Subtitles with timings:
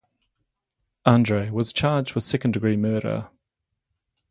[1.05, 3.29] Andre was charged with second degree murder.